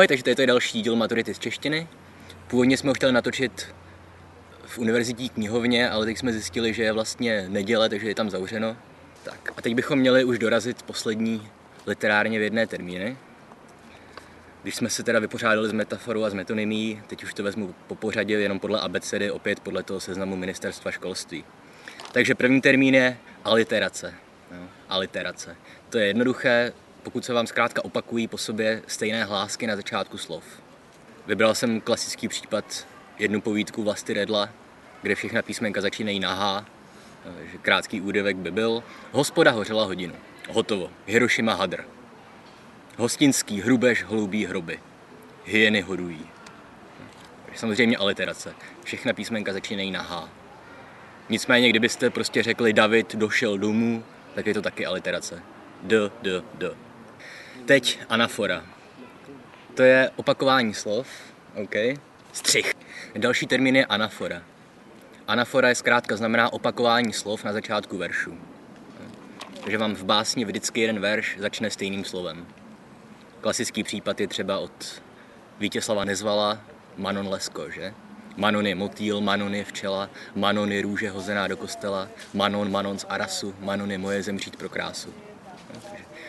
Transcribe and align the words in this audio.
Ahoj, 0.00 0.08
takže 0.08 0.24
to 0.24 0.40
je 0.40 0.46
další 0.46 0.82
díl 0.82 0.96
maturity 0.96 1.34
z 1.34 1.38
češtiny. 1.38 1.88
Původně 2.48 2.76
jsme 2.76 2.90
ho 2.90 2.94
chtěli 2.94 3.12
natočit 3.12 3.74
v 4.66 4.78
univerzitní 4.78 5.28
knihovně, 5.28 5.90
ale 5.90 6.06
teď 6.06 6.18
jsme 6.18 6.32
zjistili, 6.32 6.74
že 6.74 6.82
je 6.82 6.92
vlastně 6.92 7.46
neděle, 7.48 7.88
takže 7.88 8.08
je 8.08 8.14
tam 8.14 8.30
zavřeno. 8.30 8.76
Tak 9.22 9.52
a 9.56 9.62
teď 9.62 9.74
bychom 9.74 9.98
měli 9.98 10.24
už 10.24 10.38
dorazit 10.38 10.82
poslední 10.82 11.48
literárně 11.86 12.38
vědné 12.38 12.66
termíny. 12.66 13.16
Když 14.62 14.76
jsme 14.76 14.90
se 14.90 15.02
teda 15.02 15.18
vypořádali 15.18 15.68
s 15.68 15.72
metaforou 15.72 16.24
a 16.24 16.30
s 16.30 16.34
metonymí, 16.34 17.02
teď 17.06 17.24
už 17.24 17.34
to 17.34 17.42
vezmu 17.42 17.74
po 17.86 17.94
pořadě, 17.94 18.34
jenom 18.34 18.60
podle 18.60 18.80
abecedy, 18.80 19.30
opět 19.30 19.60
podle 19.60 19.82
toho 19.82 20.00
seznamu 20.00 20.36
ministerstva 20.36 20.90
školství. 20.90 21.44
Takže 22.12 22.34
první 22.34 22.60
termín 22.60 22.94
je 22.94 23.18
aliterace. 23.44 24.14
No, 24.50 24.68
aliterace. 24.88 25.56
To 25.90 25.98
je 25.98 26.06
jednoduché, 26.06 26.72
pokud 27.00 27.24
se 27.24 27.32
vám 27.32 27.46
zkrátka 27.46 27.84
opakují 27.84 28.28
po 28.28 28.38
sobě 28.38 28.82
stejné 28.86 29.24
hlásky 29.24 29.66
na 29.66 29.76
začátku 29.76 30.18
slov. 30.18 30.44
Vybral 31.26 31.54
jsem 31.54 31.80
klasický 31.80 32.28
případ 32.28 32.86
jednu 33.18 33.40
povídku 33.40 33.82
Vlasty 33.82 34.14
Redla, 34.14 34.48
kde 35.02 35.14
všechna 35.14 35.42
písmenka 35.42 35.80
začínají 35.80 36.20
na 36.20 36.34
H, 36.34 36.66
že 37.52 37.58
krátký 37.58 38.00
údevek 38.00 38.36
by 38.36 38.50
byl 38.50 38.82
Hospoda 39.12 39.50
hořela 39.50 39.84
hodinu. 39.84 40.14
Hotovo. 40.48 40.90
Hiroshima 41.06 41.54
hadr. 41.54 41.84
Hostinský 42.96 43.60
hrubež 43.60 44.04
hloubí 44.04 44.46
hroby. 44.46 44.80
Hyeny 45.44 45.80
hodují. 45.80 46.26
Samozřejmě 47.54 47.96
aliterace. 47.96 48.54
Všechna 48.84 49.12
písmenka 49.12 49.52
začínají 49.52 49.90
na 49.90 50.02
H. 50.02 50.28
Nicméně, 51.28 51.70
kdybyste 51.70 52.10
prostě 52.10 52.42
řekli 52.42 52.72
David 52.72 53.14
došel 53.14 53.58
domů, 53.58 54.04
tak 54.34 54.46
je 54.46 54.54
to 54.54 54.62
taky 54.62 54.86
aliterace. 54.86 55.42
D, 55.82 56.10
D, 56.22 56.42
D. 56.54 56.70
Teď 57.70 57.98
anafora. 58.08 58.64
To 59.74 59.82
je 59.82 60.10
opakování 60.16 60.74
slov, 60.74 61.08
OK? 61.54 61.74
Střih. 62.32 62.72
Další 63.16 63.46
termín 63.46 63.76
je 63.76 63.86
anafora. 63.86 64.42
Anafora 65.26 65.68
je 65.68 65.74
zkrátka 65.74 66.16
znamená 66.16 66.52
opakování 66.52 67.12
slov 67.12 67.44
na 67.44 67.52
začátku 67.52 67.98
veršu. 67.98 68.38
Takže 69.60 69.78
vám 69.78 69.94
v 69.94 70.04
básni 70.04 70.44
vždycky 70.44 70.80
jeden 70.80 71.00
verš 71.00 71.36
začne 71.38 71.70
stejným 71.70 72.04
slovem. 72.04 72.46
Klasický 73.40 73.82
případ 73.82 74.20
je 74.20 74.28
třeba 74.28 74.58
od 74.58 75.02
Vítězslava 75.58 76.04
Nezvala 76.04 76.60
Manon 76.96 77.28
Lesko, 77.28 77.70
že? 77.70 77.94
Manon 78.36 78.66
je 78.66 78.74
motýl, 78.74 79.20
Manon 79.20 79.54
je 79.54 79.64
včela, 79.64 80.10
Manon 80.34 80.72
je 80.72 80.82
růže 80.82 81.10
hozená 81.10 81.48
do 81.48 81.56
kostela, 81.56 82.08
Manon, 82.34 82.70
Manon 82.70 82.98
z 82.98 83.06
Arasu, 83.08 83.54
Manon 83.60 83.90
je 83.90 83.98
moje 83.98 84.22
zemřít 84.22 84.56
pro 84.56 84.68
krásu. 84.68 85.14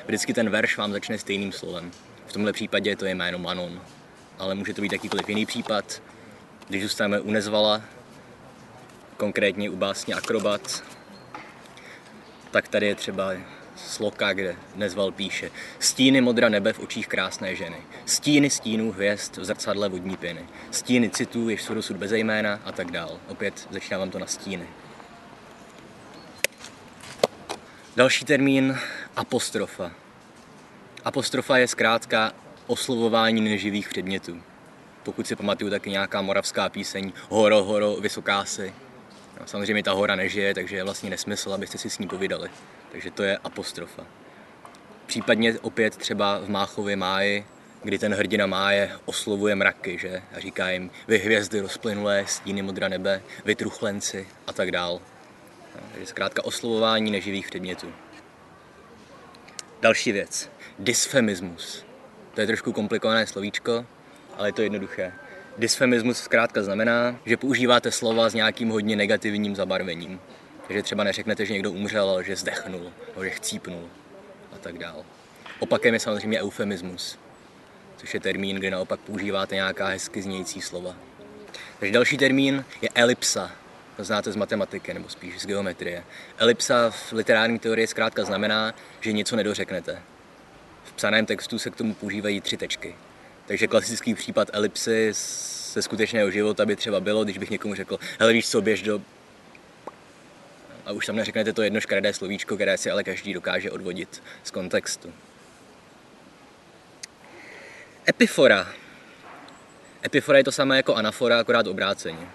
Vždycky 0.06 0.34
ten 0.34 0.50
verš 0.50 0.78
vám 0.78 0.92
začne 0.92 1.18
stejným 1.18 1.52
slovem. 1.52 1.92
V 2.28 2.34
tomhle 2.34 2.54
případě 2.54 2.96
to 2.96 3.06
je 3.06 3.16
jméno 3.16 3.40
Manon. 3.40 3.82
Ale 4.38 4.56
může 4.56 4.74
to 4.74 4.82
být 4.82 4.92
jakýkoliv 4.92 5.30
jiný 5.30 5.46
případ. 5.46 6.02
Když 6.68 6.84
zůstaneme 6.84 7.20
u 7.20 7.32
Nezvala, 7.32 7.82
konkrétně 9.18 9.70
u 9.70 9.76
básně 9.76 10.16
Akrobat, 10.16 10.84
tak 12.52 12.68
tady 12.68 12.88
je 12.88 12.96
třeba 12.96 13.34
sloka, 13.76 14.34
kde 14.34 14.56
Nezval 14.76 15.12
píše 15.12 15.52
Stíny 15.80 16.22
modra 16.22 16.50
nebe 16.50 16.74
v 16.74 16.80
očích 16.80 17.08
krásné 17.08 17.56
ženy, 17.56 17.78
stíny 18.06 18.50
stínů 18.50 18.92
hvězd 18.92 19.38
v 19.38 19.46
zrcadle 19.46 19.90
vodní 19.90 20.18
pěny, 20.18 20.46
stíny 20.72 21.10
citů, 21.10 21.50
jež 21.50 21.62
jsou 21.62 21.74
dosud 21.74 21.98
bez 21.98 22.12
jména 22.12 22.60
a 22.66 22.72
tak 22.72 22.92
dál. 22.92 23.20
Opět 23.28 23.68
začínám 23.72 24.10
to 24.10 24.20
na 24.20 24.28
stíny. 24.28 24.68
Další 27.96 28.26
termín 28.26 28.78
apostrofa. 29.16 29.92
Apostrofa 31.06 31.58
je 31.58 31.68
zkrátka 31.68 32.32
oslovování 32.68 33.42
neživých 33.42 33.90
předmětů. 33.90 34.42
Pokud 35.04 35.28
si 35.28 35.36
pamatuju, 35.36 35.70
tak 35.72 35.86
nějaká 35.86 36.22
moravská 36.22 36.70
píseň 36.70 37.12
Horo, 37.30 37.64
horo, 37.64 37.96
vysoká 37.96 38.46
si. 38.46 38.74
No, 39.40 39.48
samozřejmě 39.48 39.84
ta 39.84 39.92
hora 39.92 40.16
nežije, 40.16 40.54
takže 40.54 40.76
je 40.76 40.84
vlastně 40.84 41.10
nesmysl, 41.10 41.54
abyste 41.54 41.78
si 41.78 41.90
s 41.90 42.00
ní 42.00 42.08
povídali. 42.08 42.50
Takže 42.92 43.12
to 43.12 43.24
je 43.24 43.38
apostrofa. 43.38 44.06
Případně 45.06 45.60
opět 45.60 45.98
třeba 45.98 46.40
v 46.40 46.50
Máchově 46.50 46.96
máji, 46.96 47.46
kdy 47.84 48.00
ten 48.00 48.14
hrdina 48.14 48.46
máje 48.46 48.92
oslovuje 49.06 49.56
mraky, 49.56 49.98
že? 49.98 50.22
A 50.36 50.40
říká 50.40 50.70
jim, 50.70 50.92
vy 51.08 51.18
hvězdy 51.18 51.60
rozplynulé, 51.60 52.26
stíny 52.28 52.62
modra 52.62 52.88
nebe, 52.88 53.22
vy 53.46 53.56
truchlenci 53.56 54.28
a 54.48 54.54
tak 54.54 54.72
dál. 54.72 55.02
No, 55.76 55.82
takže 55.92 56.08
zkrátka 56.08 56.46
oslovování 56.46 57.12
neživých 57.12 57.48
předmětů. 57.48 57.94
Další 59.82 60.12
věc. 60.12 60.50
Dysfemismus. 60.80 61.86
To 62.34 62.42
je 62.42 62.48
trošku 62.48 62.74
komplikované 62.74 63.28
slovíčko, 63.28 63.86
ale 64.38 64.48
je 64.48 64.54
to 64.54 64.62
jednoduché. 64.62 65.14
Dysfemismus 65.58 66.18
zkrátka 66.18 66.64
znamená, 66.64 67.20
že 67.26 67.38
používáte 67.38 67.92
slova 67.92 68.30
s 68.30 68.34
nějakým 68.34 68.70
hodně 68.70 68.96
negativním 68.96 69.56
zabarvením. 69.56 70.20
Takže 70.68 70.84
třeba 70.84 71.04
neřeknete, 71.04 71.46
že 71.46 71.54
někdo 71.54 71.72
umřel, 71.72 72.10
ale 72.10 72.24
že 72.24 72.36
zdechnul, 72.36 72.92
nebo 73.08 73.24
že 73.24 73.30
chcípnul 73.30 73.90
a 74.56 74.58
tak 74.58 74.78
dál. 74.78 75.04
Opakem 75.60 75.94
je 75.94 76.00
samozřejmě 76.00 76.42
eufemismus, 76.42 77.20
což 77.98 78.14
je 78.14 78.20
termín, 78.20 78.56
kdy 78.56 78.72
naopak 78.72 79.00
používáte 79.00 79.56
nějaká 79.56 79.88
hezky 79.88 80.22
znějící 80.22 80.62
slova. 80.62 80.96
Takže 81.80 81.94
další 81.94 82.18
termín 82.18 82.66
je 82.82 82.90
elipsa. 82.96 83.52
Znáte 83.98 84.32
z 84.32 84.36
matematiky, 84.36 84.94
nebo 84.94 85.10
spíš 85.10 85.42
z 85.42 85.46
geometrie. 85.46 86.04
Elipsa 86.38 86.90
v 86.90 87.12
literární 87.12 87.60
teorii 87.60 87.88
zkrátka 87.88 88.26
znamená, 88.26 88.74
že 89.02 89.12
něco 89.12 89.36
nedořeknete. 89.36 90.02
V 90.84 90.94
psaném 90.94 91.26
textu 91.26 91.60
se 91.60 91.70
k 91.70 91.76
tomu 91.76 91.94
používají 91.94 92.42
tři 92.42 92.58
tečky. 92.58 92.96
Takže 93.46 93.68
klasický 93.68 94.14
případ 94.14 94.50
elipsy 94.54 95.14
ze 95.74 95.82
skutečného 95.82 96.32
života 96.32 96.66
by 96.66 96.76
třeba 96.76 97.00
bylo, 97.00 97.24
když 97.24 97.38
bych 97.38 97.50
někomu 97.50 97.76
řekl, 97.76 98.00
hele 98.20 98.34
víš 98.34 98.50
co, 98.50 98.62
běž 98.62 98.82
do... 98.82 99.02
A 100.86 100.92
už 100.92 101.06
tam 101.06 101.16
neřeknete 101.16 101.54
to 101.54 101.62
jedno 101.62 101.82
škaredé 101.82 102.14
slovíčko, 102.14 102.56
které 102.56 102.78
si 102.78 102.92
ale 102.92 103.04
každý 103.04 103.34
dokáže 103.34 103.72
odvodit 103.72 104.24
z 104.44 104.52
kontextu. 104.52 105.14
Epifora. 108.10 108.68
Epifora 110.06 110.38
je 110.38 110.44
to 110.44 110.52
samé 110.52 110.78
jako 110.78 110.96
anafora, 110.96 111.40
akorát 111.40 111.68
obráceně. 111.68 112.28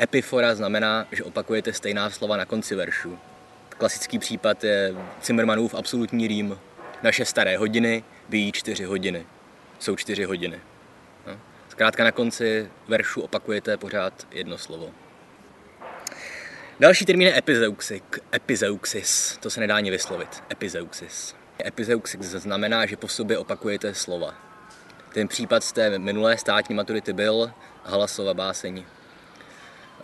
Epifora 0.00 0.54
znamená, 0.54 1.06
že 1.12 1.24
opakujete 1.24 1.72
stejná 1.72 2.10
slova 2.10 2.36
na 2.36 2.44
konci 2.44 2.74
veršu. 2.74 3.18
Klasický 3.68 4.18
případ 4.18 4.64
je 4.64 4.94
Zimmermanův 5.24 5.74
absolutní 5.74 6.28
rým. 6.28 6.58
Naše 7.02 7.24
staré 7.24 7.56
hodiny 7.56 8.04
bíjí 8.28 8.52
čtyři 8.52 8.84
hodiny. 8.84 9.26
Jsou 9.78 9.96
čtyři 9.96 10.24
hodiny. 10.24 10.60
No. 11.26 11.40
Zkrátka 11.68 12.04
na 12.04 12.12
konci 12.12 12.68
veršu 12.88 13.20
opakujete 13.20 13.76
pořád 13.76 14.26
jedno 14.30 14.58
slovo. 14.58 14.90
Další 16.80 17.04
termín 17.04 17.28
je 17.28 17.38
epizeuxik, 17.38 18.18
epizeuxis. 18.34 19.38
To 19.40 19.50
se 19.50 19.60
nedá 19.60 19.76
ani 19.76 19.90
vyslovit. 19.90 20.42
Epizeuxis. 20.52 21.34
Epizeuxis 21.66 22.20
znamená, 22.20 22.86
že 22.86 22.96
po 22.96 23.08
sobě 23.08 23.38
opakujete 23.38 23.94
slova. 23.94 24.34
Ten 25.12 25.28
případ 25.28 25.64
z 25.64 25.72
té 25.72 25.98
minulé 25.98 26.38
státní 26.38 26.74
maturity 26.74 27.12
byl 27.12 27.52
Halasova 27.84 28.34
báseň, 28.34 28.84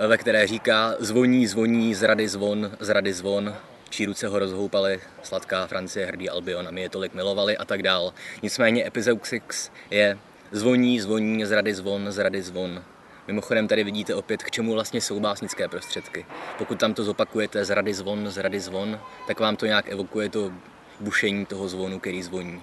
ve 0.06 0.18
které 0.18 0.46
říká 0.46 0.94
zvoní, 0.98 1.46
zvoní, 1.46 1.94
zrady 1.94 2.28
zvon, 2.28 2.70
zrady 2.80 3.12
zvon, 3.12 3.56
čí 3.90 4.06
ruce 4.06 4.28
ho 4.28 4.38
rozhoupaly, 4.38 5.00
sladká 5.22 5.66
Francie, 5.66 6.06
hrdý 6.06 6.30
Albion 6.30 6.68
a 6.68 6.70
my 6.70 6.80
je 6.80 6.88
tolik 6.88 7.14
milovali 7.14 7.56
a 7.56 7.64
tak 7.64 7.82
dál. 7.82 8.12
Nicméně 8.42 8.86
Epizeuxix 8.86 9.70
je 9.90 10.18
zvoní, 10.52 11.00
zvoní, 11.00 11.44
zrady 11.44 11.74
zvon, 11.74 12.12
zrady 12.12 12.42
zvon. 12.42 12.84
Mimochodem 13.26 13.68
tady 13.68 13.84
vidíte 13.84 14.14
opět, 14.14 14.42
k 14.42 14.50
čemu 14.50 14.72
vlastně 14.72 15.00
jsou 15.00 15.20
básnické 15.20 15.68
prostředky. 15.68 16.26
Pokud 16.58 16.78
tam 16.78 16.94
to 16.94 17.04
zopakujete 17.04 17.64
zrady 17.64 17.94
zvon, 17.94 18.30
zrady 18.30 18.60
zvon, 18.60 19.00
tak 19.26 19.40
vám 19.40 19.56
to 19.56 19.66
nějak 19.66 19.88
evokuje 19.88 20.28
to 20.28 20.52
bušení 21.00 21.46
toho 21.46 21.68
zvonu, 21.68 21.98
který 21.98 22.22
zvoní. 22.22 22.62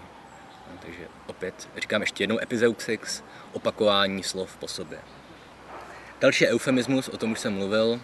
Takže 0.81 1.08
opět 1.28 1.70
říkám 1.78 2.02
ještě 2.02 2.24
jednou 2.24 2.40
Epizeuxix, 2.42 3.24
opakování 3.54 4.24
slov 4.24 4.58
po 4.58 4.68
sobě. 4.68 5.00
Další 6.22 6.44
je 6.44 6.50
eufemismus, 6.50 7.08
o 7.08 7.18
tom 7.18 7.32
už 7.32 7.40
jsem 7.40 7.54
mluvil. 7.54 8.00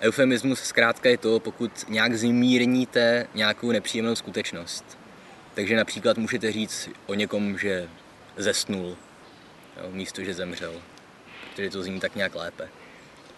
Eufemismus 0.00 0.60
zkrátka 0.60 1.08
je 1.08 1.18
to, 1.18 1.40
pokud 1.40 1.70
nějak 1.88 2.14
zmírníte 2.14 3.26
nějakou 3.34 3.72
nepříjemnou 3.72 4.14
skutečnost. 4.14 4.98
Takže 5.54 5.76
například 5.76 6.18
můžete 6.18 6.52
říct 6.52 6.88
o 7.06 7.14
někom, 7.14 7.58
že 7.58 7.88
zesnul, 8.36 8.96
jo, 9.82 9.90
místo, 9.90 10.24
že 10.24 10.34
zemřel, 10.34 10.82
protože 11.50 11.70
to 11.70 11.82
zní 11.82 12.00
tak 12.00 12.16
nějak 12.16 12.34
lépe. 12.34 12.68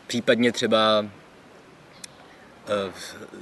Případně 0.07 0.53
třeba 0.53 1.07
eh, 2.67 2.93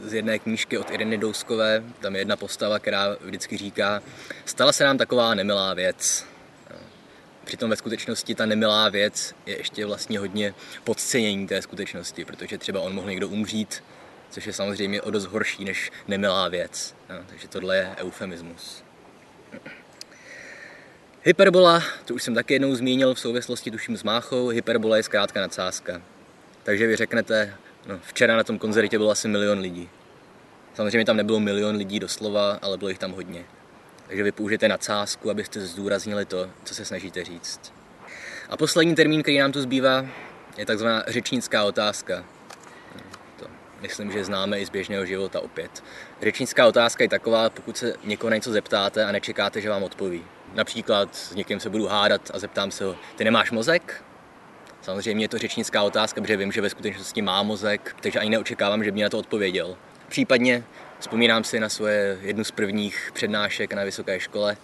z 0.03 0.15
jedné 0.15 0.39
knížky 0.39 0.79
od 0.79 0.91
Ireny 0.91 1.19
Douskové, 1.19 1.85
tam 2.01 2.15
je 2.15 2.21
jedna 2.21 2.37
postava, 2.37 2.79
která 2.79 3.17
vždycky 3.21 3.56
říká, 3.56 4.03
stala 4.45 4.73
se 4.73 4.85
nám 4.85 4.99
taková 4.99 5.35
nemilá 5.35 5.75
věc, 5.75 6.27
Přitom 7.44 7.70
ve 7.70 7.76
skutečnosti 7.76 8.35
ta 8.35 8.46
nemilá 8.46 8.88
věc 8.88 9.35
je 9.46 9.56
ještě 9.56 9.87
vlastně 9.87 10.19
hodně 10.19 10.55
podcenění 10.85 11.46
té 11.46 11.62
skutečnosti, 11.62 12.25
protože 12.25 12.58
třeba 12.58 12.81
on 12.81 12.94
mohl 12.94 13.11
někdo 13.11 13.29
umřít, 13.29 13.85
což 14.31 14.46
je 14.46 14.52
samozřejmě 14.52 15.02
o 15.02 15.11
dost 15.11 15.26
horší 15.26 15.64
než 15.64 15.93
nemilá 16.08 16.49
věc. 16.49 16.94
No, 17.08 17.17
takže 17.26 17.49
tohle 17.49 17.76
je 17.76 17.94
eufemismus. 17.96 18.85
Hyperbola, 21.23 21.82
to 22.05 22.14
už 22.14 22.23
jsem 22.23 22.35
taky 22.35 22.55
jednou 22.55 22.75
zmínil 22.75 23.14
v 23.14 23.20
souvislosti 23.20 23.70
tuším 23.70 23.96
s 23.96 24.02
máchou, 24.02 24.49
hyperbola 24.49 24.96
je 24.96 25.02
zkrátka 25.02 25.41
nadsázka. 25.41 26.02
Takže 26.62 26.87
vy 26.87 26.96
řeknete, 26.96 27.55
no 27.87 28.00
včera 28.02 28.37
na 28.37 28.44
tom 28.44 28.58
koncertě 28.58 28.99
bylo 28.99 29.11
asi 29.11 29.29
milion 29.29 29.58
lidí. 29.58 29.88
Samozřejmě 30.75 31.05
tam 31.05 31.17
nebylo 31.17 31.41
milion 31.41 31.76
lidí 31.76 32.00
doslova, 32.00 32.58
ale 32.62 32.79
bylo 32.79 32.88
jich 32.88 32.99
tam 32.99 33.12
hodně. 33.12 33.44
Takže 34.14 34.25
vy 34.25 34.32
použijete 34.32 34.69
nadsázku, 34.69 35.31
abyste 35.31 35.61
zdůraznili 35.61 36.25
to, 36.25 36.50
co 36.64 36.75
se 36.75 36.84
snažíte 36.84 37.25
říct. 37.25 37.72
A 38.50 38.56
poslední 38.56 38.94
termín, 38.94 39.22
který 39.22 39.38
nám 39.38 39.52
tu 39.52 39.61
zbývá, 39.61 40.06
je 40.56 40.66
takzvaná 40.66 41.05
řečnická 41.06 41.64
otázka. 41.64 42.25
To 43.38 43.46
myslím, 43.81 44.12
že 44.12 44.25
známe 44.25 44.61
i 44.61 44.66
z 44.66 44.70
běžného 44.70 45.06
života 45.06 45.40
opět. 45.40 45.84
Řečnická 46.22 46.66
otázka 46.66 47.05
je 47.05 47.08
taková, 47.08 47.50
pokud 47.50 47.76
se 47.76 47.94
někoho 48.05 48.31
na 48.31 48.37
něco 48.37 48.52
zeptáte 48.52 49.05
a 49.05 49.12
nečekáte, 49.12 49.61
že 49.61 49.70
vám 49.70 49.82
odpoví. 49.82 50.25
Například 50.52 51.17
s 51.17 51.34
někým 51.34 51.60
se 51.60 51.70
budu 51.70 51.87
hádat 51.87 52.31
a 52.34 52.38
zeptám 52.38 52.70
se 52.70 52.84
ho, 52.84 52.96
ty 53.17 53.25
nemáš 53.25 53.50
mozek? 53.50 54.05
Samozřejmě 54.82 55.25
je 55.25 55.28
to 55.28 55.38
řečnická 55.38 55.82
otázka, 55.82 56.20
protože 56.20 56.37
vím, 56.37 56.52
že 56.52 56.60
ve 56.60 56.70
skutečnosti 56.70 57.22
má 57.22 57.43
mozek, 57.43 57.96
takže 58.00 58.20
ani 58.20 58.31
neočekávám, 58.31 58.84
že 58.84 58.90
by 58.90 58.94
mi 58.94 59.02
na 59.02 59.08
to 59.08 59.19
odpověděl. 59.19 59.76
Případně 60.09 60.65
vzpomínám 60.99 61.45
si 61.45 61.61
na 61.61 61.69
svoje 61.69 62.19
jednu 62.23 62.45
z 62.45 62.51
prvních 62.51 63.11
přednášek 63.15 63.73
na 63.73 63.85
vysoké 63.85 64.21
škole, 64.21 64.56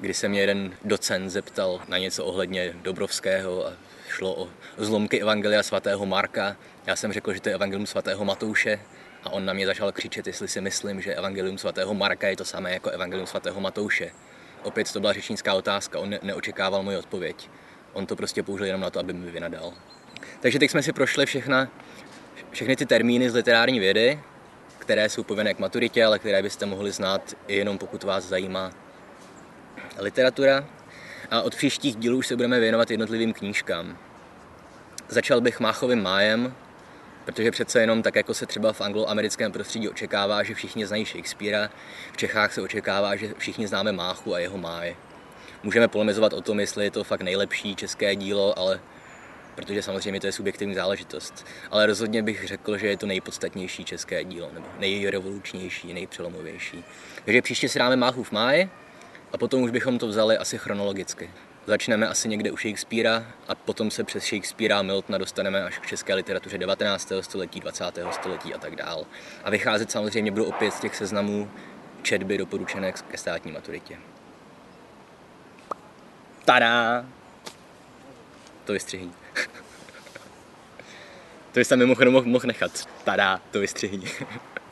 kdy 0.00 0.14
se 0.14 0.28
mě 0.28 0.40
jeden 0.40 0.74
docent 0.84 1.30
zeptal 1.30 1.80
na 1.88 1.98
něco 1.98 2.24
ohledně 2.24 2.74
Dobrovského 2.82 3.66
a 3.66 3.72
šlo 4.08 4.42
o 4.42 4.48
zlomky 4.76 5.20
Evangelia 5.20 5.62
svatého 5.62 6.06
Marka. 6.06 6.56
Já 6.86 6.96
jsem 6.96 7.12
řekl, 7.12 7.32
že 7.32 7.40
to 7.40 7.48
je 7.48 7.54
Evangelium 7.54 7.86
svatého 7.86 8.24
Matouše 8.24 8.80
a 9.24 9.30
on 9.30 9.44
na 9.44 9.52
mě 9.52 9.66
začal 9.66 9.92
křičet, 9.92 10.26
jestli 10.26 10.48
si 10.48 10.60
myslím, 10.60 11.00
že 11.00 11.14
Evangelium 11.14 11.58
svatého 11.58 11.94
Marka 11.94 12.28
je 12.28 12.36
to 12.36 12.44
samé 12.44 12.72
jako 12.72 12.90
Evangelium 12.90 13.26
svatého 13.26 13.60
Matouše. 13.60 14.10
Opět 14.62 14.92
to 14.92 15.00
byla 15.00 15.12
řečnická 15.12 15.54
otázka, 15.54 15.98
on 15.98 16.14
neočekával 16.22 16.82
moji 16.82 16.96
odpověď. 16.96 17.50
On 17.92 18.06
to 18.06 18.16
prostě 18.16 18.42
použil 18.42 18.66
jenom 18.66 18.80
na 18.80 18.90
to, 18.90 19.00
aby 19.00 19.12
mi 19.12 19.30
vynadal. 19.30 19.72
Takže 20.40 20.58
teď 20.58 20.70
jsme 20.70 20.82
si 20.82 20.92
prošli 20.92 21.26
všechna, 21.26 21.68
všechny 22.56 22.76
ty 22.76 22.86
termíny 22.86 23.30
z 23.30 23.34
literární 23.34 23.80
vědy, 23.80 24.20
které 24.78 25.08
jsou 25.08 25.22
povinné 25.22 25.54
k 25.54 25.58
maturitě, 25.58 26.04
ale 26.04 26.18
které 26.18 26.42
byste 26.42 26.66
mohli 26.66 26.92
znát 26.92 27.34
jenom 27.48 27.78
pokud 27.78 28.02
vás 28.02 28.24
zajímá 28.24 28.72
literatura. 29.98 30.64
A 31.30 31.42
od 31.42 31.56
příštích 31.56 31.96
dílů 31.96 32.18
už 32.18 32.26
se 32.26 32.36
budeme 32.36 32.60
věnovat 32.60 32.90
jednotlivým 32.90 33.32
knížkám. 33.32 33.98
Začal 35.08 35.40
bych 35.40 35.60
Máchovým 35.60 36.02
májem, 36.02 36.54
protože 37.24 37.50
přece 37.50 37.80
jenom 37.80 38.02
tak, 38.02 38.14
jako 38.16 38.34
se 38.34 38.46
třeba 38.46 38.72
v 38.72 38.80
angloamerickém 38.80 39.52
prostředí 39.52 39.88
očekává, 39.88 40.42
že 40.42 40.54
všichni 40.54 40.86
znají 40.86 41.04
Shakespearea, 41.04 41.70
v 42.12 42.16
Čechách 42.16 42.52
se 42.52 42.62
očekává, 42.62 43.16
že 43.16 43.34
všichni 43.38 43.68
známe 43.68 43.92
Máchu 43.92 44.34
a 44.34 44.38
jeho 44.38 44.58
máje. 44.58 44.96
Můžeme 45.62 45.88
polemizovat 45.88 46.32
o 46.32 46.40
tom, 46.40 46.60
jestli 46.60 46.84
je 46.84 46.90
to 46.90 47.04
fakt 47.04 47.22
nejlepší 47.22 47.76
české 47.76 48.16
dílo, 48.16 48.58
ale 48.58 48.80
protože 49.56 49.82
samozřejmě 49.82 50.20
to 50.20 50.26
je 50.26 50.32
subjektivní 50.32 50.74
záležitost. 50.74 51.46
Ale 51.70 51.86
rozhodně 51.86 52.22
bych 52.22 52.46
řekl, 52.46 52.78
že 52.78 52.86
je 52.86 52.96
to 52.96 53.06
nejpodstatnější 53.06 53.84
české 53.84 54.24
dílo, 54.24 54.50
nebo 54.52 54.66
nejrevolučnější, 54.78 55.94
nejpřelomovější. 55.94 56.84
Takže 57.24 57.42
příště 57.42 57.68
si 57.68 57.78
dáme 57.78 57.96
Máchu 57.96 58.22
v 58.22 58.32
máji 58.32 58.70
a 59.32 59.38
potom 59.38 59.62
už 59.62 59.70
bychom 59.70 59.98
to 59.98 60.08
vzali 60.08 60.38
asi 60.38 60.58
chronologicky. 60.58 61.30
Začneme 61.66 62.08
asi 62.08 62.28
někde 62.28 62.50
u 62.50 62.56
Shakespearea 62.56 63.26
a 63.48 63.54
potom 63.54 63.90
se 63.90 64.04
přes 64.04 64.24
Shakespearea 64.24 64.78
a 64.78 64.82
Miltona 64.82 65.18
dostaneme 65.18 65.64
až 65.64 65.78
k 65.78 65.86
české 65.86 66.14
literatuře 66.14 66.58
19. 66.58 67.12
století, 67.20 67.60
20. 67.60 67.84
století 68.10 68.54
a 68.54 68.58
tak 68.58 68.76
dál. 68.76 69.06
A 69.44 69.50
vycházet 69.50 69.90
samozřejmě 69.90 70.30
budu 70.30 70.44
opět 70.44 70.70
z 70.70 70.80
těch 70.80 70.96
seznamů 70.96 71.50
četby 72.02 72.38
doporučené 72.38 72.92
ke 72.92 73.18
státní 73.18 73.52
maturitě. 73.52 73.98
Tada! 76.44 77.04
To 78.64 78.72
vystřihní. 78.72 79.12
To 81.56 81.60
byste 81.60 81.76
mimochodem 81.76 82.12
mohl, 82.12 82.46
nechat. 82.46 82.88
Tada, 83.04 83.40
to 83.50 83.60
vystřihní. 83.60 84.04